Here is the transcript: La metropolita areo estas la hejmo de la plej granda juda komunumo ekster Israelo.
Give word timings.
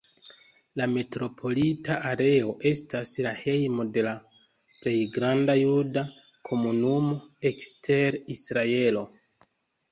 La 0.79 0.85
metropolita 0.93 1.97
areo 2.11 2.55
estas 2.69 3.11
la 3.27 3.35
hejmo 3.43 3.87
de 3.99 4.05
la 4.09 4.15
plej 4.81 4.95
granda 5.19 5.59
juda 5.61 6.07
komunumo 6.51 7.15
ekster 7.55 8.23
Israelo. 8.41 9.09